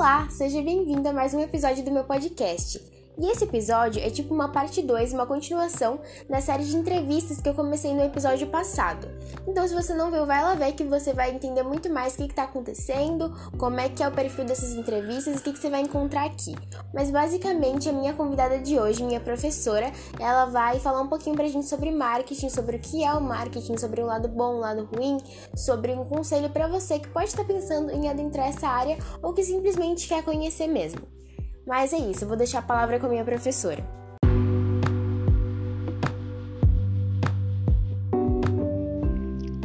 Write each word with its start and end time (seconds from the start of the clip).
Olá, 0.00 0.26
seja 0.30 0.62
bem-vindo 0.62 1.06
a 1.06 1.12
mais 1.12 1.34
um 1.34 1.40
episódio 1.40 1.84
do 1.84 1.90
meu 1.90 2.04
podcast. 2.04 2.80
E 3.20 3.30
esse 3.30 3.44
episódio 3.44 4.02
é 4.02 4.08
tipo 4.08 4.32
uma 4.32 4.48
parte 4.48 4.80
2, 4.80 5.12
uma 5.12 5.26
continuação 5.26 6.00
da 6.26 6.40
série 6.40 6.64
de 6.64 6.74
entrevistas 6.74 7.38
que 7.38 7.46
eu 7.46 7.52
comecei 7.52 7.92
no 7.92 8.02
episódio 8.02 8.46
passado. 8.46 9.08
Então, 9.46 9.68
se 9.68 9.74
você 9.74 9.92
não 9.92 10.10
viu, 10.10 10.24
vai 10.24 10.42
lá 10.42 10.54
ver 10.54 10.72
que 10.72 10.84
você 10.84 11.12
vai 11.12 11.30
entender 11.30 11.62
muito 11.62 11.92
mais 11.92 12.14
o 12.14 12.16
que 12.16 12.22
está 12.22 12.44
acontecendo, 12.44 13.30
como 13.58 13.78
é 13.78 13.90
que 13.90 14.02
é 14.02 14.08
o 14.08 14.12
perfil 14.12 14.46
dessas 14.46 14.72
entrevistas 14.72 15.34
e 15.34 15.38
o 15.38 15.42
que, 15.42 15.52
que 15.52 15.58
você 15.58 15.68
vai 15.68 15.82
encontrar 15.82 16.24
aqui. 16.24 16.54
Mas 16.94 17.10
basicamente, 17.10 17.90
a 17.90 17.92
minha 17.92 18.14
convidada 18.14 18.58
de 18.58 18.80
hoje, 18.80 19.04
minha 19.04 19.20
professora, 19.20 19.92
ela 20.18 20.46
vai 20.46 20.80
falar 20.80 21.02
um 21.02 21.08
pouquinho 21.08 21.36
pra 21.36 21.46
gente 21.46 21.68
sobre 21.68 21.90
marketing, 21.90 22.48
sobre 22.48 22.76
o 22.76 22.80
que 22.80 23.04
é 23.04 23.12
o 23.12 23.20
marketing, 23.20 23.76
sobre 23.76 24.00
o 24.00 24.06
lado 24.06 24.28
bom, 24.28 24.54
o 24.54 24.60
lado 24.60 24.88
ruim, 24.94 25.18
sobre 25.54 25.92
um 25.92 26.06
conselho 26.06 26.48
para 26.48 26.66
você 26.68 26.98
que 26.98 27.08
pode 27.08 27.26
estar 27.26 27.44
pensando 27.44 27.90
em 27.90 28.08
adentrar 28.08 28.48
essa 28.48 28.66
área 28.66 28.96
ou 29.22 29.34
que 29.34 29.44
simplesmente 29.44 30.08
quer 30.08 30.24
conhecer 30.24 30.66
mesmo. 30.66 31.19
Mas 31.66 31.92
é 31.92 31.98
isso, 31.98 32.24
eu 32.24 32.28
vou 32.28 32.36
deixar 32.36 32.60
a 32.60 32.62
palavra 32.62 32.98
com 32.98 33.06
a 33.06 33.08
minha 33.08 33.24
professora. 33.24 33.84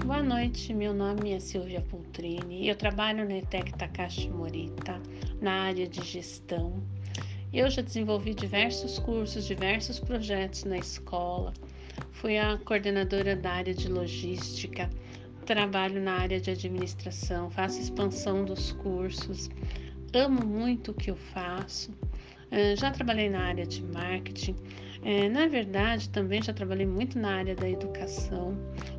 Boa 0.06 0.22
noite, 0.22 0.74
meu 0.74 0.94
nome 0.94 1.34
é 1.34 1.40
Silvia 1.40 1.82
Poltrini, 1.82 2.68
eu 2.68 2.76
trabalho 2.76 3.28
na 3.28 3.38
ETEC 3.38 3.74
Takashi 3.74 4.30
Morita, 4.30 5.02
na 5.42 5.64
área 5.64 5.88
de 5.88 6.04
gestão. 6.04 6.84
Eu 7.54 7.70
já 7.70 7.82
desenvolvi 7.82 8.34
diversos 8.34 9.00
cursos, 9.00 9.46
diversos 9.46 10.00
projetos 10.00 10.66
na 10.66 10.78
escola, 10.78 11.54
fui 12.12 12.38
a 12.38 12.58
coordenadora 12.58 13.36
da 13.36 13.52
área 13.52 13.74
de 13.74 13.88
logística, 13.88 14.90
trabalho 15.46 16.02
na 16.02 16.14
área 16.14 16.42
de 16.42 16.52
administração, 16.52 17.50
faço 17.50 17.80
expansão 17.80 18.44
dos 18.44 18.72
cursos, 18.74 19.50
amo 20.18 20.46
muito 20.46 20.92
o 20.92 20.94
que 20.94 21.12
eu 21.12 21.16
faço. 21.16 21.92
Uh, 22.52 22.76
já 22.76 22.92
trabalhei 22.92 23.30
na 23.30 23.42
área 23.42 23.66
de 23.66 23.84
marketing. 23.84 24.56
Uh, 25.02 25.30
na 25.32 25.48
verdade, 25.48 26.10
também 26.10 26.42
já 26.42 26.54
trabalhei 26.54 26.86
muito 26.86 27.20
na 27.20 27.38
área 27.38 27.56
da 27.56 27.70
educação. 27.70 28.58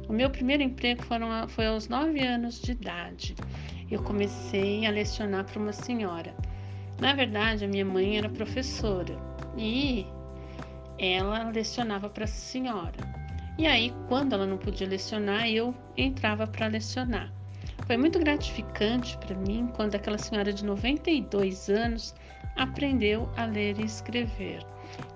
O 0.08 0.12
meu 0.12 0.30
primeiro 0.30 0.62
emprego 0.62 1.02
foram, 1.02 1.48
foi 1.48 1.66
aos 1.66 1.88
9 1.88 2.20
anos 2.20 2.60
de 2.60 2.72
idade. 2.72 3.34
Eu 3.90 4.02
comecei 4.02 4.86
a 4.86 4.90
lecionar 4.90 5.44
para 5.44 5.60
uma 5.60 5.72
senhora. 5.72 6.34
Na 7.00 7.12
verdade, 7.12 7.64
a 7.64 7.68
minha 7.68 7.84
mãe 7.84 8.18
era 8.18 8.28
professora 8.28 9.16
e 9.56 10.06
ela 10.98 11.50
lecionava 11.50 12.08
para 12.08 12.24
a 12.24 12.28
senhora. 12.28 12.98
E 13.58 13.66
aí, 13.66 13.92
quando 14.08 14.34
ela 14.34 14.46
não 14.46 14.58
podia 14.58 14.86
lecionar, 14.86 15.48
eu 15.48 15.74
entrava 15.96 16.46
para 16.46 16.66
lecionar. 16.66 17.32
Foi 17.86 17.96
muito 17.96 18.18
gratificante 18.18 19.16
para 19.18 19.36
mim 19.36 19.70
quando 19.74 19.94
aquela 19.94 20.18
senhora 20.18 20.52
de 20.52 20.64
92 20.64 21.68
anos 21.68 22.14
aprendeu 22.56 23.30
a 23.36 23.44
ler 23.44 23.78
e 23.78 23.84
escrever. 23.84 24.66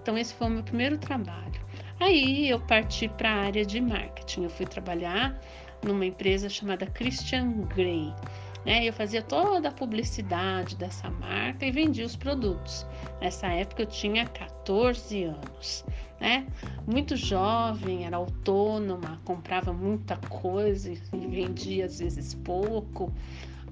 Então, 0.01 0.17
esse 0.17 0.33
foi 0.35 0.47
o 0.47 0.51
meu 0.51 0.63
primeiro 0.63 0.97
trabalho. 0.97 1.61
Aí 1.99 2.49
eu 2.49 2.61
parti 2.61 3.09
para 3.09 3.29
a 3.29 3.41
área 3.47 3.67
de 3.67 3.81
marketing. 3.81 4.45
Eu 4.45 4.51
fui 4.51 4.67
trabalhar 4.67 5.37
numa 5.85 6.07
empresa 6.07 6.49
chamada 6.49 6.87
Christian 6.87 7.63
Grey. 7.75 8.15
Né? 8.65 8.85
Eu 8.85 8.93
fazia 8.93 9.23
toda 9.23 9.69
a 9.69 9.73
publicidade 9.73 10.77
dessa 10.77 11.11
marca 11.11 11.65
e 11.65 11.71
vendia 11.71 12.05
os 12.05 12.17
produtos. 12.17 12.87
Nessa 13.21 13.49
época 13.49 13.83
eu 13.83 13.87
tinha 13.87 14.27
14 14.27 15.25
anos 15.25 15.85
né? 16.21 16.47
Muito 16.87 17.17
jovem, 17.17 18.05
era 18.05 18.17
autônoma, 18.17 19.21
comprava 19.25 19.73
muita 19.73 20.17
coisa 20.29 20.93
e 20.93 21.27
vendia 21.27 21.87
às 21.87 21.99
vezes 21.99 22.35
pouco, 22.35 23.11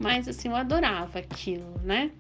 mas 0.00 0.26
assim, 0.26 0.48
eu 0.48 0.56
adorava 0.56 1.18
aquilo, 1.18 1.78
né? 1.84 2.10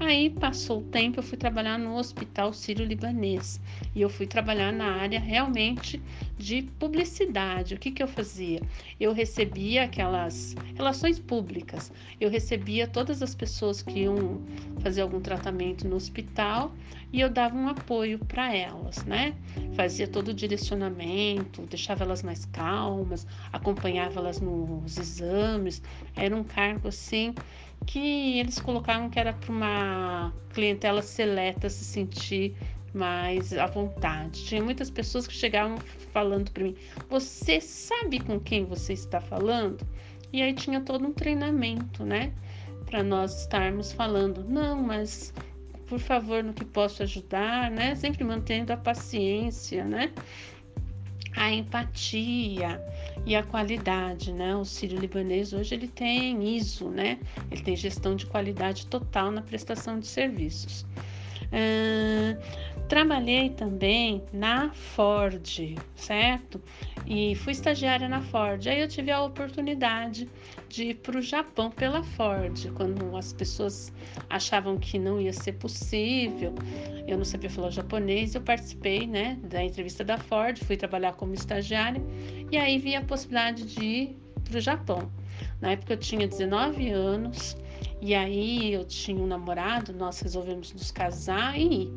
Aí 0.00 0.28
passou 0.28 0.80
o 0.80 0.84
tempo, 0.84 1.20
eu 1.20 1.22
fui 1.22 1.38
trabalhar 1.38 1.78
no 1.78 1.96
Hospital 1.96 2.52
Sírio-Libanês 2.52 3.60
e 3.94 4.02
eu 4.02 4.10
fui 4.10 4.26
trabalhar 4.26 4.72
na 4.72 4.92
área 4.96 5.20
realmente 5.20 6.02
de 6.36 6.62
publicidade. 6.78 7.74
O 7.74 7.78
que, 7.78 7.92
que 7.92 8.02
eu 8.02 8.08
fazia? 8.08 8.60
Eu 8.98 9.12
recebia 9.12 9.84
aquelas 9.84 10.56
relações 10.74 11.18
públicas, 11.18 11.92
eu 12.20 12.28
recebia 12.28 12.88
todas 12.88 13.22
as 13.22 13.34
pessoas 13.34 13.82
que 13.82 14.00
iam 14.00 14.42
fazer 14.84 15.00
algum 15.00 15.18
tratamento 15.18 15.88
no 15.88 15.96
hospital 15.96 16.70
e 17.10 17.18
eu 17.18 17.30
dava 17.30 17.56
um 17.56 17.68
apoio 17.68 18.18
para 18.18 18.54
elas, 18.54 19.02
né? 19.04 19.34
Fazia 19.74 20.06
todo 20.06 20.28
o 20.28 20.34
direcionamento, 20.34 21.62
deixava 21.62 22.04
elas 22.04 22.22
mais 22.22 22.44
calmas, 22.44 23.26
acompanhava 23.50 24.20
elas 24.20 24.40
nos 24.40 24.98
exames. 24.98 25.82
Era 26.14 26.36
um 26.36 26.44
cargo 26.44 26.88
assim 26.88 27.34
que 27.86 28.38
eles 28.38 28.60
colocavam 28.60 29.08
que 29.08 29.18
era 29.18 29.32
para 29.32 29.50
uma 29.50 30.34
clientela 30.52 31.00
seleta 31.00 31.70
se 31.70 31.84
sentir 31.84 32.54
mais 32.92 33.54
à 33.54 33.66
vontade. 33.66 34.44
Tinha 34.44 34.62
muitas 34.62 34.90
pessoas 34.90 35.26
que 35.26 35.32
chegavam 35.32 35.78
falando 36.12 36.50
para 36.50 36.64
mim: 36.64 36.76
Você 37.08 37.58
sabe 37.58 38.20
com 38.20 38.38
quem 38.38 38.66
você 38.66 38.92
está 38.92 39.18
falando? 39.18 39.86
E 40.30 40.42
aí 40.42 40.52
tinha 40.52 40.80
todo 40.80 41.06
um 41.06 41.12
treinamento, 41.12 42.04
né? 42.04 42.34
Para 42.94 43.02
nós 43.02 43.40
estarmos 43.40 43.90
falando: 43.92 44.44
Não, 44.44 44.80
mas 44.80 45.34
por 45.88 45.98
favor, 45.98 46.44
no 46.44 46.54
que 46.54 46.64
posso 46.64 47.02
ajudar, 47.02 47.68
né? 47.68 47.96
Sempre 47.96 48.22
mantendo 48.22 48.72
a 48.72 48.76
paciência, 48.76 49.84
né? 49.84 50.12
A 51.34 51.50
empatia 51.50 52.80
e 53.26 53.34
a 53.34 53.42
qualidade, 53.42 54.32
né? 54.32 54.54
O 54.54 54.64
Sírio 54.64 54.96
Libanês 54.96 55.52
hoje 55.52 55.74
ele 55.74 55.88
tem 55.88 56.56
ISO, 56.56 56.88
né? 56.88 57.18
Ele 57.50 57.62
tem 57.62 57.74
gestão 57.74 58.14
de 58.14 58.26
qualidade 58.26 58.86
total 58.86 59.32
na 59.32 59.42
prestação 59.42 59.98
de 59.98 60.06
serviços. 60.06 60.86
Uh, 61.46 62.38
trabalhei 62.88 63.50
também 63.50 64.22
na 64.32 64.70
Ford, 64.70 65.76
certo? 65.96 66.62
E 67.08 67.34
fui 67.34 67.54
estagiária 67.54 68.08
na 68.08 68.20
Ford. 68.20 68.64
Aí 68.68 68.80
eu 68.80 68.86
tive 68.86 69.10
a 69.10 69.20
oportunidade 69.20 70.28
de 70.68 70.84
ir 70.90 70.94
para 70.96 71.18
o 71.18 71.22
Japão 71.22 71.70
pela 71.70 72.02
Ford, 72.02 72.70
quando 72.74 73.16
as 73.16 73.32
pessoas 73.32 73.92
achavam 74.28 74.78
que 74.78 74.98
não 74.98 75.20
ia 75.20 75.32
ser 75.32 75.52
possível. 75.52 76.54
Eu 77.06 77.16
não 77.16 77.24
sabia 77.24 77.50
falar 77.50 77.70
japonês, 77.70 78.34
eu 78.34 78.40
participei, 78.40 79.06
né, 79.06 79.38
da 79.44 79.62
entrevista 79.62 80.04
da 80.04 80.18
Ford, 80.18 80.58
fui 80.64 80.76
trabalhar 80.76 81.14
como 81.14 81.34
estagiária 81.34 82.02
e 82.50 82.56
aí 82.56 82.78
vi 82.78 82.94
a 82.96 83.02
possibilidade 83.02 83.64
de 83.64 83.84
ir 83.84 84.16
para 84.44 84.58
o 84.58 84.60
Japão. 84.60 85.10
Na 85.60 85.72
época 85.72 85.94
eu 85.94 85.98
tinha 85.98 86.26
19 86.26 86.90
anos 86.90 87.56
e 88.00 88.14
aí 88.14 88.72
eu 88.72 88.84
tinha 88.84 89.20
um 89.20 89.26
namorado, 89.26 89.92
nós 89.92 90.20
resolvemos 90.20 90.72
nos 90.72 90.90
casar 90.90 91.58
e 91.58 91.84
ir, 91.84 91.92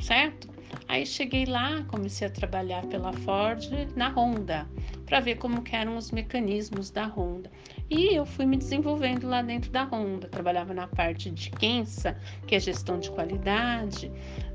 certo? 0.00 0.48
Aí 0.88 1.04
cheguei 1.04 1.46
lá, 1.46 1.82
comecei 1.88 2.26
a 2.26 2.30
trabalhar 2.30 2.84
pela 2.86 3.12
Ford 3.12 3.62
na 3.96 4.08
Honda, 4.08 4.68
para 5.10 5.18
ver 5.18 5.38
como 5.38 5.62
eram 5.72 5.96
os 5.96 6.12
mecanismos 6.12 6.88
da 6.88 7.04
Honda. 7.04 7.50
E 7.90 8.14
eu 8.14 8.24
fui 8.24 8.46
me 8.46 8.56
desenvolvendo 8.56 9.26
lá 9.26 9.42
dentro 9.42 9.68
da 9.68 9.82
Honda. 9.82 10.28
Trabalhava 10.28 10.72
na 10.72 10.86
parte 10.86 11.32
de 11.32 11.50
Kensa, 11.50 12.16
que 12.46 12.54
é 12.54 12.60
gestão 12.60 13.00
de 13.00 13.10
qualidade, 13.10 14.10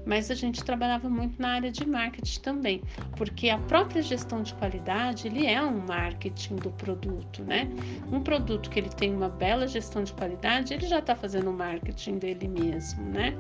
mas 0.06 0.32
a 0.32 0.36
gente 0.36 0.64
trabalhava 0.64 1.10
muito 1.10 1.42
na 1.42 1.56
área 1.56 1.70
de 1.70 1.86
marketing 1.86 2.40
também, 2.40 2.82
porque 3.18 3.50
a 3.50 3.58
própria 3.58 4.02
gestão 4.02 4.42
de 4.44 4.54
qualidade, 4.54 5.28
ele 5.28 5.46
é 5.46 5.62
um 5.62 5.86
marketing 5.86 6.56
do 6.56 6.72
produto, 6.72 7.44
né? 7.44 7.68
Um 8.10 8.22
produto 8.22 8.70
que 8.70 8.80
ele 8.80 8.90
tem 8.90 9.14
uma 9.14 9.28
bela 9.28 9.68
gestão 9.68 10.06
de 10.06 10.14
qualidade, 10.14 10.74
ele 10.74 10.88
já 10.88 11.00
está 11.00 11.16
fazendo 11.18 11.50
o 11.50 11.54
marketing 11.54 12.18
dele 12.18 12.48
mesmo, 12.48 13.04
né? 13.04 13.36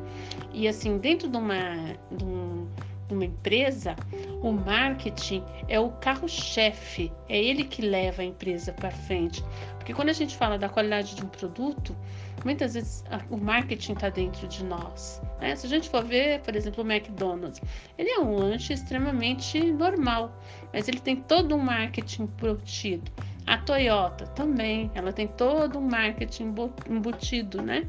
E 0.51 0.67
assim, 0.67 0.97
dentro 0.97 1.29
de 1.29 1.37
uma, 1.37 1.95
de 2.11 2.25
um, 2.25 2.67
uma 3.09 3.25
empresa, 3.25 3.95
o 4.41 4.51
marketing 4.51 5.43
é 5.67 5.79
o 5.79 5.89
carro-chefe, 5.89 7.11
é 7.29 7.37
ele 7.37 7.63
que 7.63 7.81
leva 7.81 8.21
a 8.21 8.25
empresa 8.25 8.73
para 8.73 8.91
frente. 8.91 9.43
Porque 9.77 9.93
quando 9.93 10.09
a 10.09 10.13
gente 10.13 10.35
fala 10.35 10.57
da 10.57 10.67
qualidade 10.67 11.15
de 11.15 11.23
um 11.23 11.27
produto, 11.27 11.95
muitas 12.43 12.73
vezes 12.73 13.03
o 13.29 13.37
marketing 13.37 13.93
está 13.93 14.09
dentro 14.09 14.47
de 14.47 14.63
nós. 14.63 15.21
Né? 15.39 15.55
Se 15.55 15.67
a 15.67 15.69
gente 15.69 15.89
for 15.89 16.03
ver, 16.03 16.41
por 16.41 16.55
exemplo, 16.55 16.83
o 16.83 16.91
McDonald's, 16.91 17.61
ele 17.97 18.09
é 18.09 18.19
um 18.19 18.35
lanche 18.35 18.73
extremamente 18.73 19.59
normal, 19.71 20.35
mas 20.73 20.87
ele 20.87 20.99
tem 20.99 21.15
todo 21.15 21.55
um 21.55 21.59
marketing 21.59 22.23
embutido. 22.23 23.11
A 23.45 23.59
Toyota 23.59 24.25
também, 24.27 24.89
ela 24.95 25.13
tem 25.13 25.27
todo 25.27 25.77
um 25.77 25.87
marketing 25.87 26.55
embutido, 26.89 27.61
né? 27.61 27.87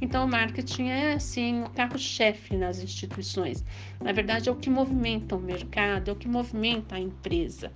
Então, 0.00 0.24
o 0.24 0.28
marketing 0.28 0.88
é 0.88 1.12
assim 1.14 1.62
o 1.62 1.70
carro-chefe 1.70 2.56
nas 2.56 2.82
instituições. 2.82 3.64
Na 4.00 4.12
verdade, 4.12 4.48
é 4.48 4.52
o 4.52 4.56
que 4.56 4.70
movimenta 4.70 5.36
o 5.36 5.40
mercado, 5.40 6.08
é 6.08 6.12
o 6.12 6.16
que 6.16 6.28
movimenta 6.28 6.96
a 6.96 7.00
empresa. 7.00 7.72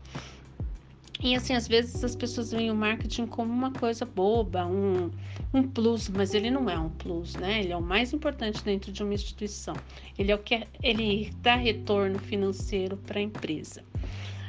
E 1.23 1.37
assim, 1.37 1.55
às 1.55 1.69
vezes 1.69 2.03
as 2.03 2.17
pessoas 2.17 2.51
veem 2.51 2.71
o 2.73 2.75
marketing 2.75 3.27
como 3.27 3.53
uma 3.53 3.71
coisa 3.71 4.05
boba, 4.05 4.67
um, 4.67 5.09
um 5.55 5.63
plus, 5.63 6.09
mas 6.09 6.35
ele 6.35 6.51
não 6.51 6.69
é 6.69 6.77
um 6.77 6.89
plus, 6.89 7.37
né? 7.37 7.61
Ele 7.61 7.73
é 7.73 7.77
o 7.77 7.83
mais 7.83 8.13
importante 8.13 8.65
dentro 8.65 8.91
de 8.91 9.05
uma 9.05 9.15
instituição. 9.15 9.75
Ele 10.19 10.33
é 10.33 10.35
o 10.35 10.39
que 10.39 10.67
ele 10.83 11.31
dá 11.41 11.55
retorno 11.55 12.19
financeiro 12.19 12.97
para 12.97 13.21
a 13.21 13.23
empresa. 13.23 13.85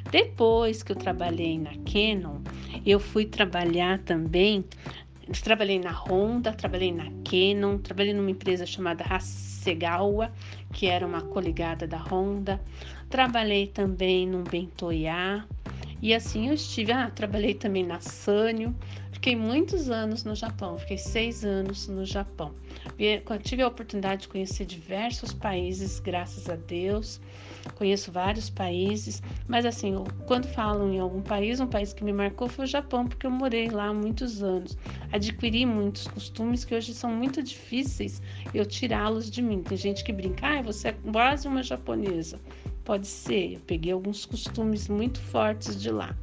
Depois 0.10 0.82
que 0.82 0.92
eu 0.92 0.96
trabalhei 0.96 1.60
na 1.60 1.74
Canon, 1.86 2.40
eu 2.84 3.00
fui 3.00 3.26
trabalhar 3.26 4.00
também 4.00 4.66
trabalhei 5.42 5.80
na 5.80 5.92
Honda, 5.92 6.54
trabalhei 6.54 6.92
na 6.92 7.06
Canon, 7.24 7.78
trabalhei 7.78 8.14
numa 8.14 8.32
empresa 8.32 8.66
chamada 8.66 9.04
Hasegawa, 9.04 10.32
que 10.74 10.88
era 10.88 11.06
uma 11.06 11.22
coligada 11.22 11.88
da 11.88 11.98
Honda. 11.98 12.62
Trabalhei 13.10 13.68
também 13.68 14.28
no 14.28 14.44
Bentoyá. 14.44 15.46
E 16.02 16.14
assim 16.14 16.50
eu 16.50 16.54
estive, 16.54 16.92
ah, 16.92 17.10
trabalhei 17.10 17.54
também 17.54 17.84
na 17.84 18.00
Sanyo. 18.00 18.76
Fiquei 19.12 19.36
muitos 19.36 19.90
anos 19.90 20.26
no 20.26 20.36
Japão, 20.36 20.78
fiquei 20.78 20.98
seis 20.98 21.46
anos 21.46 21.88
no 21.88 22.06
Japão. 22.06 22.54
Tive 23.44 23.64
a 23.64 23.68
oportunidade 23.68 24.24
de 24.24 24.28
conhecer 24.28 24.66
diversos 24.66 25.34
países, 25.34 26.00
graças 26.00 26.50
a 26.50 26.56
Deus. 26.56 27.20
Conheço 27.76 28.12
vários 28.12 28.50
países, 28.50 29.22
mas 29.48 29.66
assim, 29.66 29.96
quando 30.28 30.48
falam 30.48 30.94
em 30.94 31.00
algum 31.00 31.22
país, 31.22 31.60
um 31.60 31.68
país 31.68 31.94
que 31.94 32.04
me 32.04 32.14
marcou 32.14 32.48
foi 32.48 32.66
o 32.66 32.68
Japão, 32.68 33.08
porque 33.08 33.26
eu 33.26 33.32
morei 33.32 33.70
lá 33.70 33.88
há 33.88 33.94
muitos 33.94 34.44
anos. 34.44 34.78
Adquiri 35.12 35.66
muitos 35.66 36.08
costumes 36.08 36.66
que 36.66 36.76
hoje 36.76 36.94
são 36.94 37.12
muito 37.12 37.42
difíceis 37.42 38.22
eu 38.54 38.66
tirá-los 38.66 39.30
de 39.30 39.42
mim. 39.42 39.62
Tem 39.64 39.78
gente 39.78 40.04
que 40.04 40.14
brinca, 40.14 40.60
ah, 40.60 40.62
você 40.62 40.90
é 40.90 40.96
quase 41.12 41.48
uma 41.48 41.64
japonesa. 41.64 42.40
Pode 42.84 43.08
ser, 43.08 43.54
eu 43.54 43.60
peguei 43.62 43.94
alguns 43.94 44.26
costumes 44.26 44.88
muito 44.90 45.20
fortes 45.20 45.82
de 45.82 45.90
lá. 45.90 46.16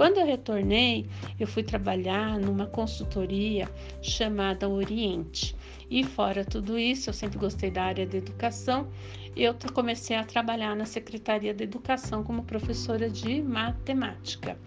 Quando 0.00 0.16
eu 0.16 0.24
retornei, 0.24 1.04
eu 1.38 1.46
fui 1.46 1.62
trabalhar 1.62 2.38
numa 2.38 2.64
consultoria 2.64 3.68
chamada 4.00 4.66
Oriente. 4.66 5.54
E 5.90 6.02
fora 6.02 6.42
tudo 6.42 6.78
isso, 6.78 7.10
eu 7.10 7.12
sempre 7.12 7.38
gostei 7.38 7.70
da 7.70 7.82
área 7.82 8.06
da 8.06 8.16
educação. 8.16 8.88
Eu 9.36 9.54
comecei 9.74 10.16
a 10.16 10.24
trabalhar 10.24 10.74
na 10.74 10.86
Secretaria 10.86 11.52
da 11.52 11.64
Educação 11.64 12.24
como 12.24 12.44
professora 12.44 13.10
de 13.10 13.42
matemática. 13.42 14.58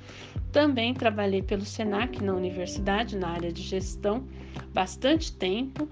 Também 0.51 0.93
trabalhei 0.93 1.41
pelo 1.41 1.65
SENAC 1.65 2.23
na 2.23 2.35
universidade, 2.35 3.17
na 3.17 3.29
área 3.29 3.51
de 3.51 3.63
gestão, 3.63 4.27
bastante 4.71 5.33
tempo. 5.33 5.89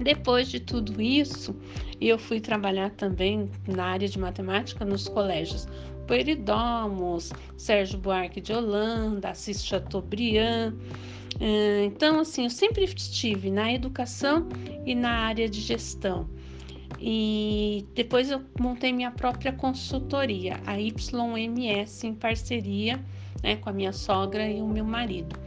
Depois 0.00 0.48
de 0.48 0.58
tudo 0.58 1.02
isso, 1.02 1.54
eu 2.00 2.18
fui 2.18 2.40
trabalhar 2.40 2.92
também 2.92 3.50
na 3.66 3.84
área 3.84 4.08
de 4.08 4.18
matemática 4.18 4.86
nos 4.86 5.06
colégios 5.06 5.68
Peridomos, 6.08 7.32
Sérgio 7.56 7.98
Buarque 7.98 8.40
de 8.40 8.52
Holanda, 8.52 9.30
Assis 9.30 9.64
Chateaubriand. 9.64 10.74
Eh, 11.38 11.84
então, 11.84 12.18
assim, 12.18 12.44
eu 12.44 12.50
sempre 12.50 12.82
estive 12.82 13.50
na 13.50 13.72
educação 13.72 14.48
e 14.84 14.94
na 14.94 15.10
área 15.10 15.48
de 15.48 15.60
gestão. 15.60 16.28
E 16.98 17.86
depois 17.94 18.30
eu 18.30 18.42
montei 18.58 18.92
minha 18.92 19.12
própria 19.12 19.52
consultoria, 19.52 20.58
a 20.66 20.74
YMS, 20.74 22.04
em 22.04 22.14
parceria 22.14 22.98
né, 23.42 23.56
com 23.56 23.70
a 23.70 23.72
minha 23.72 23.92
sogra 23.92 24.48
e 24.48 24.60
o 24.60 24.66
meu 24.66 24.84
marido. 24.84 25.38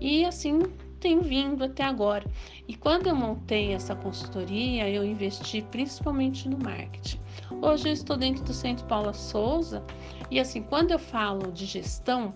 E 0.00 0.24
assim 0.24 0.60
tem 1.00 1.20
vindo 1.20 1.64
até 1.64 1.84
agora. 1.84 2.24
E 2.66 2.74
quando 2.74 3.06
eu 3.06 3.14
montei 3.14 3.72
essa 3.72 3.94
consultoria, 3.94 4.88
eu 4.88 5.04
investi 5.04 5.62
principalmente 5.70 6.48
no 6.48 6.58
marketing. 6.58 7.20
Hoje 7.50 7.88
eu 7.88 7.92
estou 7.92 8.16
dentro 8.16 8.44
do 8.44 8.52
Centro 8.52 8.84
Paula 8.84 9.14
Souza 9.14 9.82
e 10.30 10.38
assim, 10.38 10.62
quando 10.62 10.90
eu 10.90 10.98
falo 10.98 11.50
de 11.50 11.64
gestão 11.64 12.34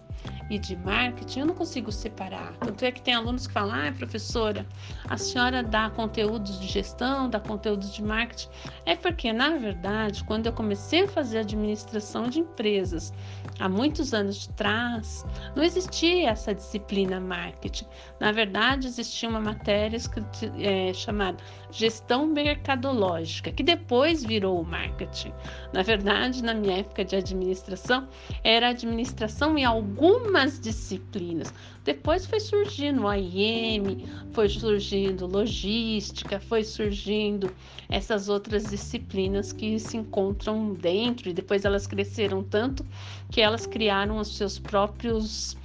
e 0.48 0.58
de 0.58 0.76
marketing, 0.76 1.40
eu 1.40 1.46
não 1.46 1.54
consigo 1.54 1.90
separar. 1.90 2.54
Tanto 2.58 2.84
é 2.84 2.92
que 2.92 3.02
tem 3.02 3.14
alunos 3.14 3.46
que 3.46 3.52
falam: 3.52 3.74
ah, 3.74 3.92
professora, 3.92 4.66
a 5.08 5.16
senhora 5.16 5.62
dá 5.62 5.90
conteúdos 5.90 6.58
de 6.60 6.66
gestão, 6.66 7.28
dá 7.28 7.40
conteúdos 7.40 7.92
de 7.92 8.02
marketing. 8.02 8.48
É 8.86 8.96
porque, 8.96 9.32
na 9.32 9.56
verdade, 9.56 10.24
quando 10.24 10.46
eu 10.46 10.52
comecei 10.52 11.04
a 11.04 11.08
fazer 11.08 11.38
administração 11.38 12.28
de 12.28 12.40
empresas, 12.40 13.12
há 13.58 13.68
muitos 13.68 14.14
anos 14.14 14.42
de 14.42 14.48
trás, 14.50 15.24
não 15.54 15.62
existia 15.62 16.30
essa 16.30 16.54
disciplina 16.54 17.20
marketing. 17.20 17.86
Na 18.20 18.32
verdade, 18.32 18.86
existia 18.86 19.28
uma 19.28 19.40
matéria 19.40 19.98
é, 20.58 20.92
chamada 20.92 21.42
gestão 21.70 22.26
mercadológica, 22.26 23.50
que 23.50 23.62
depois 23.62 24.24
virou 24.24 24.62
marketing. 24.62 25.32
Na 25.72 25.82
verdade, 25.82 26.42
na 26.42 26.54
minha 26.54 26.78
época 26.78 27.04
de 27.04 27.16
administração, 27.16 27.81
era 28.44 28.68
administração 28.68 29.58
em 29.58 29.64
algumas 29.64 30.58
disciplinas. 30.60 31.52
Depois 31.84 32.26
foi 32.26 32.38
surgindo 32.40 33.02
o 33.04 33.12
IM, 33.12 34.06
foi 34.32 34.48
surgindo 34.48 35.26
logística, 35.26 36.38
foi 36.38 36.62
surgindo 36.64 37.50
essas 37.88 38.28
outras 38.28 38.70
disciplinas 38.70 39.52
que 39.52 39.78
se 39.78 39.96
encontram 39.96 40.74
dentro 40.74 41.28
e 41.28 41.32
depois 41.32 41.64
elas 41.64 41.86
cresceram 41.86 42.42
tanto 42.42 42.84
que 43.30 43.40
elas 43.40 43.66
criaram 43.66 44.18
os 44.18 44.36
seus 44.36 44.58
próprios 44.58 45.56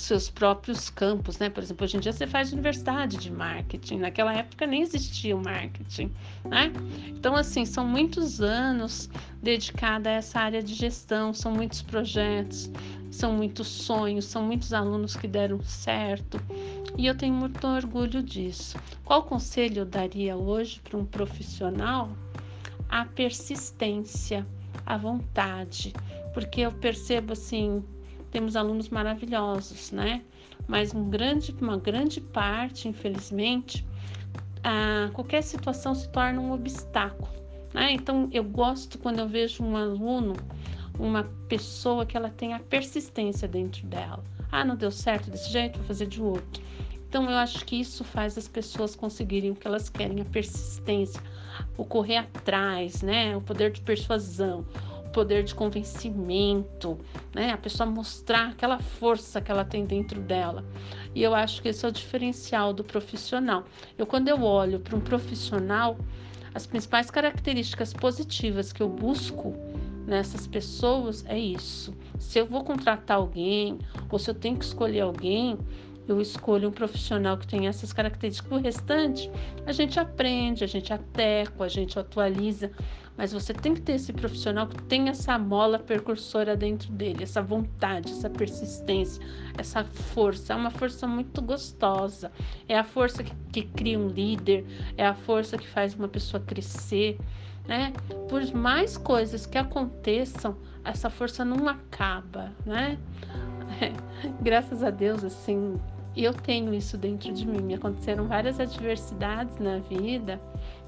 seus 0.00 0.30
próprios 0.30 0.88
campos, 0.88 1.38
né? 1.38 1.50
Por 1.50 1.62
exemplo, 1.62 1.84
hoje 1.84 1.96
em 1.96 2.00
dia 2.00 2.12
você 2.12 2.26
faz 2.26 2.52
universidade 2.52 3.16
de 3.16 3.30
marketing, 3.30 3.98
naquela 3.98 4.34
época 4.34 4.66
nem 4.66 4.82
existia 4.82 5.36
o 5.36 5.42
marketing, 5.42 6.10
né? 6.44 6.72
Então, 7.08 7.36
assim, 7.36 7.64
são 7.64 7.86
muitos 7.86 8.40
anos 8.40 9.10
dedicados 9.42 10.06
a 10.06 10.10
essa 10.10 10.40
área 10.40 10.62
de 10.62 10.74
gestão, 10.74 11.34
são 11.34 11.52
muitos 11.52 11.82
projetos, 11.82 12.70
são 13.10 13.32
muitos 13.32 13.68
sonhos, 13.68 14.24
são 14.24 14.42
muitos 14.42 14.72
alunos 14.72 15.14
que 15.14 15.28
deram 15.28 15.62
certo 15.62 16.40
e 16.96 17.06
eu 17.06 17.14
tenho 17.14 17.34
muito 17.34 17.66
orgulho 17.66 18.22
disso. 18.22 18.78
Qual 19.04 19.22
conselho 19.22 19.80
eu 19.80 19.84
daria 19.84 20.36
hoje 20.36 20.80
para 20.80 20.98
um 20.98 21.04
profissional? 21.04 22.10
A 22.88 23.04
persistência, 23.04 24.46
a 24.84 24.96
vontade, 24.96 25.92
porque 26.34 26.62
eu 26.62 26.72
percebo 26.72 27.32
assim, 27.32 27.82
temos 28.32 28.56
alunos 28.56 28.88
maravilhosos, 28.88 29.92
né? 29.92 30.22
Mas 30.66 30.94
um 30.94 31.08
grande, 31.08 31.54
uma 31.60 31.76
grande 31.76 32.20
parte, 32.20 32.88
infelizmente, 32.88 33.86
a, 34.64 35.10
qualquer 35.12 35.42
situação 35.42 35.94
se 35.94 36.08
torna 36.08 36.40
um 36.40 36.52
obstáculo. 36.52 37.30
Né? 37.74 37.92
Então, 37.92 38.28
eu 38.32 38.42
gosto 38.42 38.98
quando 38.98 39.18
eu 39.18 39.28
vejo 39.28 39.62
um 39.62 39.76
aluno 39.76 40.34
uma 40.98 41.24
pessoa 41.48 42.04
que 42.06 42.16
ela 42.16 42.30
tem 42.30 42.54
a 42.54 42.58
persistência 42.58 43.46
dentro 43.46 43.86
dela. 43.86 44.22
Ah, 44.50 44.64
não 44.64 44.76
deu 44.76 44.90
certo 44.90 45.30
desse 45.30 45.50
jeito, 45.50 45.78
vou 45.78 45.86
fazer 45.86 46.06
de 46.06 46.20
outro. 46.20 46.62
Então 47.08 47.30
eu 47.30 47.36
acho 47.36 47.64
que 47.66 47.78
isso 47.78 48.04
faz 48.04 48.38
as 48.38 48.48
pessoas 48.48 48.94
conseguirem 48.94 49.50
o 49.50 49.54
que 49.54 49.66
elas 49.66 49.90
querem, 49.90 50.20
a 50.20 50.24
persistência, 50.24 51.20
o 51.76 51.84
correr 51.84 52.16
atrás, 52.16 53.02
né? 53.02 53.36
O 53.36 53.40
poder 53.40 53.70
de 53.70 53.82
persuasão, 53.82 54.64
poder 55.12 55.44
de 55.44 55.54
convencimento, 55.54 56.98
né? 57.34 57.52
A 57.52 57.58
pessoa 57.58 57.88
mostrar 57.88 58.48
aquela 58.48 58.78
força 58.78 59.40
que 59.40 59.50
ela 59.50 59.64
tem 59.64 59.84
dentro 59.84 60.20
dela. 60.20 60.64
E 61.14 61.22
eu 61.22 61.34
acho 61.34 61.62
que 61.62 61.68
esse 61.68 61.84
é 61.84 61.88
o 61.88 61.92
diferencial 61.92 62.72
do 62.72 62.82
profissional. 62.82 63.64
Eu 63.96 64.06
quando 64.06 64.28
eu 64.28 64.42
olho 64.42 64.80
para 64.80 64.96
um 64.96 65.00
profissional, 65.00 65.96
as 66.54 66.66
principais 66.66 67.10
características 67.10 67.92
positivas 67.92 68.72
que 68.72 68.82
eu 68.82 68.88
busco 68.88 69.54
nessas 70.06 70.46
pessoas 70.46 71.24
é 71.26 71.38
isso. 71.38 71.94
Se 72.18 72.38
eu 72.38 72.46
vou 72.46 72.64
contratar 72.64 73.18
alguém 73.18 73.78
ou 74.10 74.18
se 74.18 74.30
eu 74.30 74.34
tenho 74.34 74.56
que 74.56 74.64
escolher 74.64 75.00
alguém, 75.00 75.58
eu 76.06 76.20
escolho 76.20 76.68
um 76.68 76.72
profissional 76.72 77.38
que 77.38 77.46
tem 77.46 77.68
essas 77.68 77.92
características. 77.92 78.50
O 78.50 78.60
restante, 78.60 79.30
a 79.64 79.72
gente 79.72 79.98
aprende, 80.00 80.64
a 80.64 80.66
gente 80.66 80.92
adequa, 80.92 81.64
a 81.64 81.68
gente 81.68 81.98
atualiza, 81.98 82.72
mas 83.16 83.32
você 83.32 83.52
tem 83.52 83.74
que 83.74 83.80
ter 83.80 83.92
esse 83.92 84.12
profissional 84.12 84.66
que 84.66 84.82
tem 84.84 85.08
essa 85.08 85.38
mola 85.38 85.78
percursora 85.78 86.56
dentro 86.56 86.90
dele, 86.92 87.22
essa 87.22 87.42
vontade, 87.42 88.10
essa 88.10 88.30
persistência, 88.30 89.22
essa 89.56 89.84
força. 89.84 90.52
É 90.52 90.56
uma 90.56 90.70
força 90.70 91.06
muito 91.06 91.40
gostosa. 91.42 92.32
É 92.68 92.78
a 92.78 92.84
força 92.84 93.22
que, 93.22 93.34
que 93.52 93.62
cria 93.62 93.98
um 93.98 94.08
líder, 94.08 94.64
é 94.96 95.06
a 95.06 95.14
força 95.14 95.58
que 95.58 95.68
faz 95.68 95.94
uma 95.94 96.08
pessoa 96.08 96.42
crescer 96.42 97.18
né? 97.66 97.92
Por 98.28 98.44
mais 98.54 98.96
coisas 98.96 99.46
que 99.46 99.58
aconteçam, 99.58 100.56
essa 100.84 101.08
força 101.08 101.44
não 101.44 101.68
acaba, 101.68 102.52
né? 102.66 102.98
Graças 104.42 104.82
a 104.82 104.90
Deus, 104.90 105.22
assim, 105.22 105.80
eu 106.16 106.34
tenho 106.34 106.74
isso 106.74 106.98
dentro 106.98 107.32
de 107.32 107.46
mim. 107.46 107.62
Me 107.62 107.74
aconteceram 107.74 108.26
várias 108.26 108.58
adversidades 108.58 109.58
na 109.58 109.78
vida, 109.78 110.40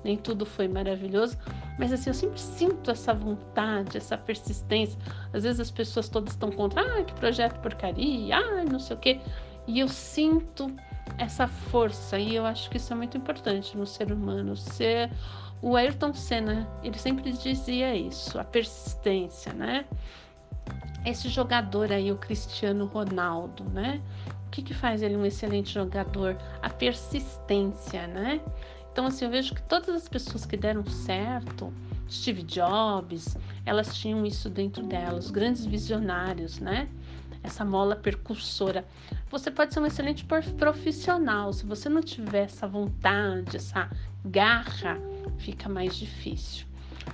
nem 0.03 0.17
tudo 0.17 0.45
foi 0.45 0.69
maravilhoso, 0.69 1.39
mas 1.79 1.93
assim, 1.93 2.11
eu 2.11 2.15
sempre 2.15 2.41
sinto 2.41 2.91
essa 2.91 3.13
vontade, 3.13 3.97
essa 3.97 4.17
persistência. 4.17 4.99
Às 5.33 5.43
vezes 5.43 5.61
as 5.61 5.71
pessoas 5.71 6.09
todas 6.09 6.35
estão 6.35 6.51
contra, 6.51 6.81
ah, 6.81 7.05
que 7.05 7.15
projeto 7.15 7.61
porcaria, 7.61 8.37
ah, 8.37 8.65
não 8.65 8.79
sei 8.79 8.97
o 8.97 8.99
quê. 8.99 9.21
E 9.67 9.81
eu 9.81 9.89
sinto 9.89 10.75
essa 11.19 11.47
força, 11.47 12.19
e 12.19 12.35
eu 12.35 12.47
acho 12.47 12.71
que 12.71 12.77
isso 12.77 12.93
é 12.93 12.97
muito 12.97 13.17
importante 13.17 13.77
no 13.77 13.87
ser 13.87 14.13
humano, 14.13 14.57
ser 14.57 15.11
o 15.65 15.77
Ayrton 15.77 16.13
Senna, 16.13 16.69
ele 16.83 16.99
sempre 16.99 17.33
dizia 17.33 17.97
isso, 17.97 18.39
a 18.39 18.45
persistência, 18.45 19.51
né? 19.55 19.87
Esse 21.07 21.31
jogador 21.31 21.91
aí, 21.91 22.13
o 22.13 22.17
Cristiano 22.17 22.85
Ronaldo, 22.85 23.65
né? 23.65 24.03
O 24.47 24.51
que, 24.51 24.63
que 24.63 24.75
faz 24.75 25.01
ele 25.01 25.17
um 25.17 25.25
excelente 25.25 25.73
jogador? 25.73 26.37
A 26.61 26.69
persistência, 26.69 28.07
né? 28.07 28.43
Então, 28.95 29.07
assim, 29.07 29.25
eu 29.25 29.31
vejo 29.33 29.53
que 29.53 29.63
todas 29.63 29.93
as 29.93 30.09
pessoas 30.09 30.47
que 30.47 30.57
deram 30.57 30.87
certo, 30.87 31.75
Steve 32.09 32.45
Jobs, 32.45 33.37
elas 33.67 33.97
tinham 33.97 34.25
isso 34.25 34.49
dentro 34.49 34.85
delas, 34.85 35.33
grandes 35.33 35.67
visionários, 35.67 36.61
né? 36.61 36.89
essa 37.43 37.65
mola 37.65 37.97
percursora. 37.97 38.87
Você 39.33 39.51
pode 39.51 39.75
ser 39.75 39.81
um 39.81 39.87
excelente 39.87 40.25
profissional, 40.57 41.53
se 41.53 41.67
você 41.67 41.89
não 41.89 42.01
tiver 42.01 42.45
essa 42.45 42.69
vontade, 42.69 43.57
essa 43.57 43.91
garra, 44.25 44.97
fica 45.39 45.69
mais 45.69 45.97
difícil. 45.97 46.65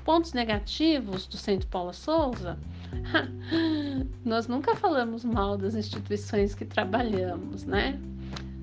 Pontos 0.04 0.34
negativos 0.34 1.26
do 1.26 1.38
Centro 1.38 1.66
Paula 1.66 1.94
Souza? 1.94 2.58
Nós 4.22 4.46
nunca 4.46 4.76
falamos 4.76 5.25
mal 5.25 5.56
das 5.56 5.75
instituições 5.75 6.54
que 6.54 6.66
trabalhamos, 6.66 7.64
né? 7.64 7.99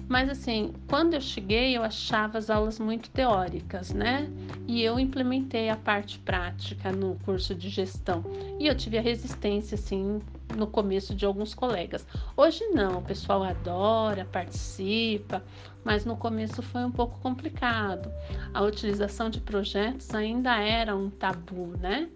Mas 0.08 0.30
assim, 0.30 0.74
quando 0.88 1.14
eu 1.16 1.22
cheguei, 1.22 1.76
eu 1.76 1.84
achava 1.84 2.38
as 2.38 2.50
aulas 2.50 2.80
muito 2.80 3.10
teóricas, 3.10 3.94
né? 3.94 4.30
E 4.66 4.82
eu 4.82 5.00
implementei 5.00 5.70
a 5.70 5.76
parte 5.76 6.18
prática 6.20 6.92
no 6.92 7.16
curso 7.26 7.54
de 7.54 7.70
gestão. 7.70 8.24
E 8.60 8.68
eu 8.68 8.76
tive 8.76 8.98
a 8.98 9.02
resistência, 9.02 9.76
assim, 9.76 10.22
no 10.56 10.68
começo 10.68 11.14
de 11.14 11.26
alguns 11.26 11.54
colegas. 11.54 12.06
Hoje 12.36 12.66
não, 12.68 13.00
o 13.00 13.02
pessoal 13.02 13.44
adora, 13.44 14.26
participa, 14.26 15.44
mas 15.84 16.06
no 16.06 16.16
começo 16.16 16.62
foi 16.62 16.86
um 16.86 16.92
pouco 16.92 17.20
complicado. 17.20 18.12
A 18.54 18.62
utilização 18.64 19.30
de 19.30 19.42
projetos 19.42 20.14
ainda 20.14 20.58
era 20.58 20.96
um 20.96 21.10
tabu, 21.10 21.76
né? 21.78 22.10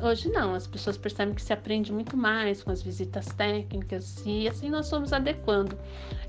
Hoje 0.00 0.28
não, 0.28 0.54
as 0.54 0.66
pessoas 0.66 0.98
percebem 0.98 1.34
que 1.34 1.42
se 1.42 1.52
aprende 1.52 1.92
muito 1.92 2.16
mais 2.16 2.62
com 2.62 2.70
as 2.70 2.82
visitas 2.82 3.26
técnicas 3.26 4.22
e 4.26 4.48
assim 4.48 4.68
nós 4.68 4.90
fomos 4.90 5.12
adequando. 5.12 5.78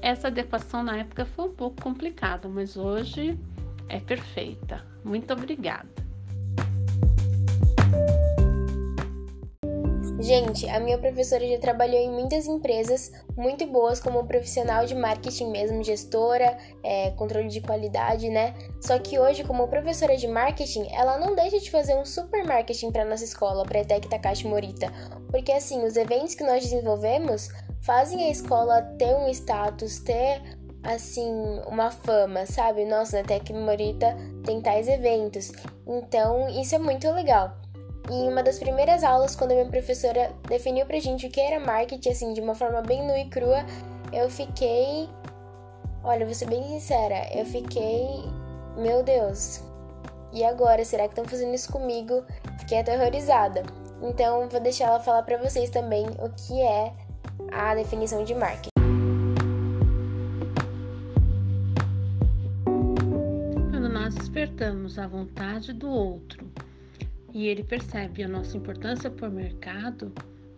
Essa 0.02 0.28
adequação 0.28 0.84
na 0.84 0.98
época 0.98 1.26
foi 1.26 1.46
um 1.46 1.54
pouco 1.54 1.82
complicada, 1.82 2.48
mas 2.48 2.78
hoje 2.78 3.38
é 3.90 4.00
perfeita. 4.00 4.86
Muito 5.04 5.34
obrigada. 5.34 6.05
Gente, 10.26 10.68
a 10.68 10.80
minha 10.80 10.98
professora 10.98 11.48
já 11.48 11.60
trabalhou 11.60 12.02
em 12.02 12.10
muitas 12.10 12.48
empresas 12.48 13.12
muito 13.38 13.68
boas 13.68 14.00
como 14.00 14.26
profissional 14.26 14.84
de 14.84 14.96
marketing 14.96 15.52
mesmo, 15.52 15.84
gestora, 15.84 16.58
é, 16.82 17.12
controle 17.12 17.48
de 17.48 17.62
qualidade, 17.62 18.28
né? 18.30 18.56
Só 18.82 18.98
que 18.98 19.20
hoje, 19.20 19.44
como 19.44 19.68
professora 19.68 20.18
de 20.18 20.28
marketing, 20.28 20.88
ela 20.90 21.20
não 21.20 21.36
deixa 21.36 21.60
de 21.60 21.70
fazer 21.70 21.96
um 21.96 22.04
super 22.04 22.44
marketing 22.44 22.92
para 22.92 23.06
nossa 23.06 23.24
escola, 23.24 23.64
para 23.66 23.78
a 23.78 23.82
ETEC 23.84 24.10
Takashi 24.10 24.48
Morita. 24.48 24.92
Porque 25.30 25.52
assim, 25.52 25.84
os 25.84 25.96
eventos 25.96 26.34
que 26.34 26.44
nós 26.44 26.64
desenvolvemos 26.64 27.50
fazem 27.84 28.24
a 28.24 28.32
escola 28.32 28.82
ter 28.98 29.14
um 29.14 29.28
status, 29.28 30.00
ter 30.00 30.42
assim, 30.82 31.62
uma 31.68 31.92
fama, 31.92 32.48
sabe? 32.48 32.84
Nossa, 32.84 33.18
na 33.18 33.20
ETEC 33.20 33.54
Morita 33.54 34.18
tem 34.44 34.60
tais 34.60 34.88
eventos. 34.88 35.52
Então, 35.86 36.50
isso 36.50 36.74
é 36.74 36.80
muito 36.80 37.08
legal. 37.12 37.64
Em 38.10 38.30
uma 38.30 38.44
das 38.44 38.60
primeiras 38.60 39.04
aulas, 39.04 39.36
quando 39.36 39.52
a 39.52 39.56
minha 39.56 39.66
professora 39.66 40.32
definiu 40.48 40.86
pra 40.86 41.00
gente 41.00 41.26
o 41.26 41.30
que 41.30 41.42
era 41.42 41.60
marketing, 41.60 42.10
assim, 42.10 42.34
de 42.34 42.42
uma 42.42 42.54
forma 42.54 42.82
bem 42.82 43.04
nua 43.06 43.18
e 43.18 43.26
crua, 43.26 43.66
eu 44.14 44.30
fiquei. 44.30 45.10
Olha, 46.04 46.24
vou 46.24 46.36
ser 46.36 46.48
bem 46.48 46.64
sincera, 46.64 47.28
eu 47.34 47.46
fiquei. 47.46 48.06
Meu 48.78 49.02
Deus. 49.02 49.64
E 50.32 50.44
agora? 50.44 50.86
Será 50.86 51.04
que 51.04 51.14
estão 51.14 51.26
fazendo 51.26 51.56
isso 51.56 51.72
comigo? 51.72 52.24
Fiquei 52.60 52.80
aterrorizada. 52.80 53.64
Então, 54.04 54.48
vou 54.50 54.60
deixar 54.60 54.86
ela 54.86 55.00
falar 55.00 55.24
para 55.24 55.38
vocês 55.38 55.72
também 55.72 56.06
o 56.06 56.30
que 56.30 56.62
é 56.62 56.94
a 57.52 57.74
definição 57.74 58.24
de 58.24 58.36
marketing. 58.36 58.70
Quando 63.72 63.90
nós 63.90 64.14
despertamos 64.14 65.00
a 65.00 65.08
vontade 65.08 65.74
do 65.74 65.90
outro 65.90 66.46
e 67.36 67.48
ele 67.48 67.66
percebe 67.66 68.24
a 68.24 68.30
nossa 68.30 68.56
importância 68.56 69.12
por 69.12 69.30
mercado, 69.30 70.10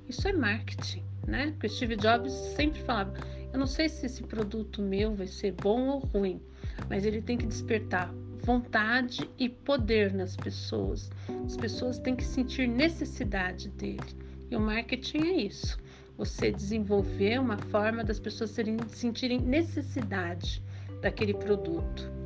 isso 0.08 0.28
é 0.28 0.32
marketing, 0.32 1.04
né? 1.26 1.48
Porque 1.54 1.70
Steve 1.70 1.96
Jobs 1.96 2.32
sempre 2.32 2.80
falava: 2.82 3.16
eu 3.52 3.58
não 3.58 3.66
sei 3.66 3.90
se 3.90 4.06
esse 4.06 4.22
produto 4.22 4.80
meu 4.80 5.16
vai 5.16 5.26
ser 5.26 5.54
bom 5.54 5.88
ou 5.88 6.00
ruim, 6.00 6.40
mas 6.88 7.04
ele 7.04 7.20
tem 7.20 7.36
que 7.36 7.48
despertar 7.48 8.14
vontade 8.44 9.28
e 9.40 9.50
poder 9.50 10.14
nas 10.14 10.36
pessoas. 10.36 11.10
As 11.44 11.58
pessoas 11.58 11.98
têm 11.98 12.16
que 12.16 12.24
sentir 12.24 12.68
necessidade 12.68 13.70
dele. 13.70 14.16
E 14.52 14.56
o 14.56 14.60
marketing 14.60 15.18
é 15.18 15.34
isso. 15.48 15.80
Você 16.16 16.52
desenvolver 16.52 17.40
uma 17.40 17.58
forma 17.58 18.04
das 18.04 18.20
pessoas 18.20 18.52
serem, 18.52 18.78
sentirem 18.88 19.40
necessidade 19.40 20.62
daquele 21.02 21.34
produto. 21.34 22.17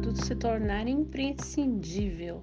Produto 0.00 0.24
se 0.24 0.34
tornar 0.34 0.88
imprescindível. 0.88 2.40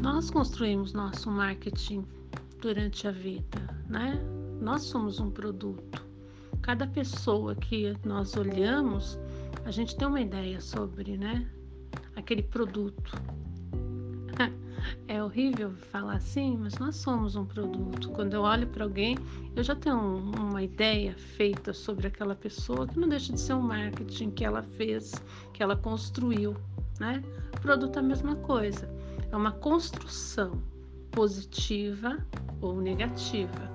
Nós 0.00 0.30
construímos 0.30 0.92
nosso 0.92 1.28
marketing 1.30 2.06
durante 2.60 3.08
a 3.08 3.10
vida, 3.10 3.58
né? 3.88 4.20
Nós 4.60 4.82
somos 4.82 5.18
um 5.18 5.30
produto. 5.30 6.06
Cada 6.62 6.86
pessoa 6.86 7.56
que 7.56 7.94
nós 8.04 8.36
olhamos, 8.36 9.18
a 9.64 9.70
gente 9.72 9.96
tem 9.96 10.06
uma 10.06 10.20
ideia 10.20 10.60
sobre, 10.60 11.16
né? 11.16 11.50
Aquele 12.14 12.42
produto. 12.42 13.20
É 15.08 15.22
horrível 15.22 15.72
falar 15.90 16.14
assim, 16.14 16.56
mas 16.56 16.78
nós 16.78 16.96
somos 16.96 17.36
um 17.36 17.44
produto. 17.44 18.10
Quando 18.10 18.34
eu 18.34 18.42
olho 18.42 18.66
para 18.66 18.84
alguém, 18.84 19.16
eu 19.54 19.62
já 19.62 19.74
tenho 19.74 19.98
uma 19.98 20.62
ideia 20.62 21.14
feita 21.14 21.72
sobre 21.72 22.06
aquela 22.06 22.34
pessoa 22.34 22.86
que 22.86 22.98
não 22.98 23.08
deixa 23.08 23.32
de 23.32 23.40
ser 23.40 23.54
um 23.54 23.62
marketing 23.62 24.30
que 24.30 24.44
ela 24.44 24.62
fez, 24.62 25.12
que 25.52 25.62
ela 25.62 25.76
construiu, 25.76 26.56
né? 26.98 27.22
O 27.56 27.60
produto 27.60 27.96
é 27.96 28.00
a 28.00 28.02
mesma 28.02 28.36
coisa. 28.36 28.88
É 29.30 29.36
uma 29.36 29.52
construção 29.52 30.62
positiva 31.10 32.18
ou 32.60 32.80
negativa. 32.80 33.73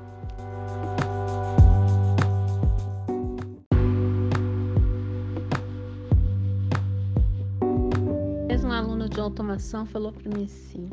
Automação 9.30 9.86
falou 9.86 10.12
para 10.12 10.30
mim 10.36 10.46
assim: 10.46 10.90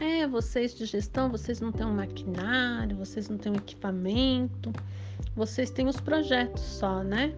é, 0.00 0.26
vocês 0.26 0.74
de 0.74 0.84
gestão, 0.84 1.30
vocês 1.30 1.60
não 1.60 1.72
têm 1.72 1.86
um 1.86 1.94
maquinário, 1.94 2.96
vocês 2.96 3.28
não 3.28 3.38
têm 3.38 3.52
um 3.52 3.56
equipamento, 3.56 4.72
vocês 5.34 5.70
têm 5.70 5.86
os 5.86 6.00
projetos 6.00 6.62
só, 6.62 7.02
né? 7.02 7.34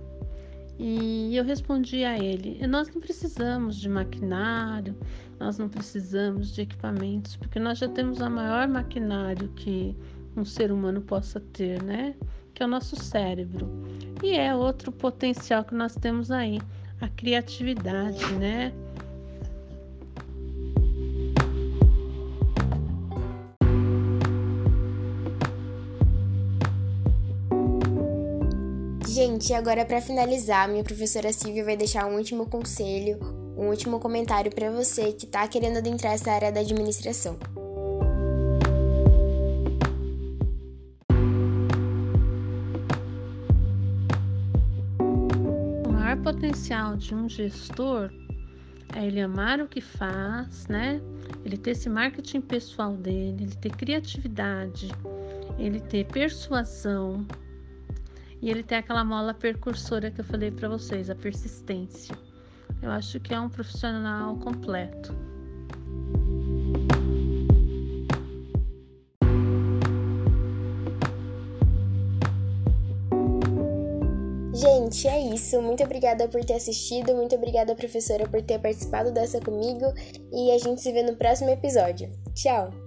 E 0.79 1.37
eu 1.37 1.45
respondi 1.45 2.05
a 2.05 2.19
ele: 2.19 2.65
nós 2.67 2.89
não 2.93 3.01
precisamos 3.01 3.77
de 3.77 3.89
maquinário, 3.89 4.97
nós 5.39 5.59
não 5.59 5.69
precisamos 5.69 6.53
de 6.53 6.63
equipamentos, 6.63 7.37
porque 7.37 7.59
nós 7.59 7.79
já 7.79 7.89
temos 7.89 8.21
a 8.21 8.29
maior 8.31 8.67
maquinário 8.69 9.49
que 9.51 9.97
um 10.37 10.45
ser 10.45 10.73
humano 10.73 11.01
possa 11.01 11.41
ter, 11.41 11.83
né? 11.83 12.15
Que 12.53 12.63
é 12.63 12.67
o 12.67 12.69
nosso 12.69 12.97
cérebro. 12.97 13.69
E 14.23 14.33
é 14.33 14.55
outro 14.55 14.91
potencial 14.91 15.65
que 15.65 15.75
nós 15.75 15.95
temos 15.97 16.31
aí, 16.31 16.61
a 17.01 17.09
criatividade, 17.09 18.25
né? 18.35 18.73
Gente, 29.15 29.55
agora 29.55 29.85
para 29.85 30.01
finalizar, 30.01 30.69
minha 30.69 30.83
professora 30.83 31.33
Silvia 31.33 31.65
vai 31.65 31.77
deixar 31.77 32.05
um 32.05 32.17
último 32.17 32.47
conselho, 32.47 33.21
um 33.57 33.69
último 33.69 34.01
comentário 34.01 34.53
para 34.53 34.73
você 34.73 35.13
que 35.13 35.25
está 35.25 35.47
querendo 35.47 35.77
adentrar 35.77 36.15
essa 36.15 36.33
área 36.33 36.51
da 36.51 36.59
administração. 36.59 37.39
O 45.87 45.93
maior 45.93 46.21
potencial 46.21 46.97
de 46.97 47.15
um 47.15 47.29
gestor 47.29 48.11
é 48.97 49.07
ele 49.07 49.21
amar 49.21 49.61
o 49.61 49.69
que 49.69 49.81
faz, 49.81 50.67
né? 50.67 51.01
Ele 51.45 51.57
ter 51.57 51.71
esse 51.71 51.89
marketing 51.89 52.41
pessoal 52.41 52.97
dele, 52.97 53.45
ele 53.45 53.55
ter 53.55 53.71
criatividade, 53.77 54.91
ele 55.57 55.79
ter 55.79 56.05
persuasão, 56.07 57.25
e 58.45 58.51
ele 58.51 58.63
tem 58.63 58.77
aquela 58.77 59.03
mola 59.03 59.33
percursora 59.33 60.11
que 60.11 60.21
eu 60.21 60.25
falei 60.25 60.51
para 60.51 60.69
vocês, 60.69 61.09
a 61.09 61.15
persistência. 61.15 62.15
Eu 62.83 62.91
acho 62.91 63.19
que 63.19 63.33
é 63.33 63.41
um 63.41 63.49
profissional 63.49 64.37
completo. 64.37 65.17
Gente, 74.53 75.09
é 75.09 75.19
isso. 75.35 75.63
Muito 75.63 75.83
obrigada 75.83 76.29
por 76.29 76.45
ter 76.45 76.53
assistido. 76.53 77.15
Muito 77.15 77.35
obrigada, 77.35 77.75
professora, 77.75 78.29
por 78.29 78.43
ter 78.43 78.59
participado 78.59 79.11
dessa 79.11 79.41
comigo. 79.41 79.87
E 80.31 80.51
a 80.51 80.59
gente 80.59 80.83
se 80.83 80.93
vê 80.93 81.03
no 81.03 81.17
próximo 81.17 81.49
episódio. 81.49 82.13
Tchau! 82.35 82.84